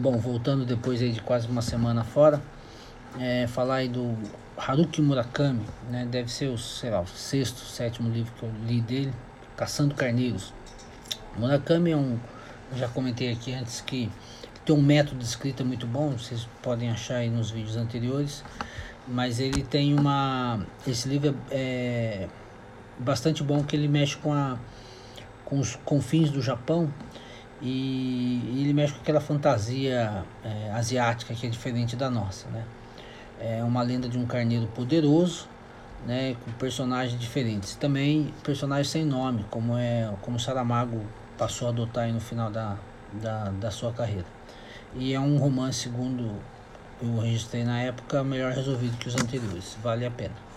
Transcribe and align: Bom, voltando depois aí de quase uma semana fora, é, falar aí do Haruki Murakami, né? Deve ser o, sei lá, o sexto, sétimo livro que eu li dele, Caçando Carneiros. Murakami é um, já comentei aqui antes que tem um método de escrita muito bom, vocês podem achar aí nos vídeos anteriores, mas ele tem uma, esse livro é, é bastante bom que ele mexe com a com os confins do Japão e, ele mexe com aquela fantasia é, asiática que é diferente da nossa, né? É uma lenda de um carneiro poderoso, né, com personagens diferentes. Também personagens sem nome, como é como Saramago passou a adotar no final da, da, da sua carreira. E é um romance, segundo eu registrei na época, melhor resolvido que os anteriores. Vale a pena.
Bom, 0.00 0.16
voltando 0.16 0.64
depois 0.64 1.02
aí 1.02 1.12
de 1.12 1.20
quase 1.20 1.46
uma 1.46 1.60
semana 1.60 2.02
fora, 2.02 2.40
é, 3.18 3.46
falar 3.46 3.74
aí 3.74 3.88
do 3.88 4.16
Haruki 4.56 5.02
Murakami, 5.02 5.66
né? 5.90 6.08
Deve 6.10 6.32
ser 6.32 6.46
o, 6.46 6.56
sei 6.56 6.88
lá, 6.88 7.02
o 7.02 7.06
sexto, 7.06 7.58
sétimo 7.58 8.08
livro 8.08 8.32
que 8.38 8.42
eu 8.42 8.50
li 8.66 8.80
dele, 8.80 9.12
Caçando 9.58 9.94
Carneiros. 9.94 10.54
Murakami 11.36 11.90
é 11.90 11.96
um, 11.98 12.18
já 12.74 12.88
comentei 12.88 13.30
aqui 13.30 13.52
antes 13.52 13.82
que 13.82 14.10
tem 14.64 14.74
um 14.74 14.80
método 14.80 15.18
de 15.18 15.26
escrita 15.26 15.62
muito 15.62 15.86
bom, 15.86 16.12
vocês 16.12 16.48
podem 16.62 16.88
achar 16.88 17.16
aí 17.16 17.28
nos 17.28 17.50
vídeos 17.50 17.76
anteriores, 17.76 18.42
mas 19.06 19.38
ele 19.38 19.62
tem 19.62 19.92
uma, 19.92 20.64
esse 20.86 21.10
livro 21.10 21.36
é, 21.50 22.26
é 22.26 22.28
bastante 22.98 23.42
bom 23.42 23.62
que 23.62 23.76
ele 23.76 23.86
mexe 23.86 24.16
com 24.16 24.32
a 24.32 24.56
com 25.44 25.58
os 25.58 25.76
confins 25.84 26.30
do 26.30 26.40
Japão 26.40 26.90
e, 27.62 28.62
ele 28.62 28.72
mexe 28.72 28.94
com 28.94 29.00
aquela 29.00 29.20
fantasia 29.20 30.24
é, 30.44 30.70
asiática 30.72 31.34
que 31.34 31.46
é 31.46 31.50
diferente 31.50 31.96
da 31.96 32.10
nossa, 32.10 32.48
né? 32.48 32.64
É 33.40 33.64
uma 33.64 33.82
lenda 33.82 34.08
de 34.08 34.18
um 34.18 34.26
carneiro 34.26 34.66
poderoso, 34.68 35.48
né, 36.06 36.36
com 36.44 36.50
personagens 36.52 37.18
diferentes. 37.18 37.74
Também 37.74 38.34
personagens 38.42 38.88
sem 38.88 39.04
nome, 39.04 39.44
como 39.50 39.76
é 39.76 40.10
como 40.20 40.38
Saramago 40.38 41.02
passou 41.38 41.68
a 41.68 41.70
adotar 41.70 42.12
no 42.12 42.20
final 42.20 42.50
da, 42.50 42.76
da, 43.14 43.44
da 43.50 43.70
sua 43.70 43.92
carreira. 43.92 44.26
E 44.94 45.14
é 45.14 45.20
um 45.20 45.38
romance, 45.38 45.80
segundo 45.80 46.34
eu 47.02 47.18
registrei 47.18 47.64
na 47.64 47.80
época, 47.80 48.22
melhor 48.22 48.52
resolvido 48.52 48.96
que 48.98 49.08
os 49.08 49.14
anteriores. 49.14 49.76
Vale 49.82 50.04
a 50.04 50.10
pena. 50.10 50.34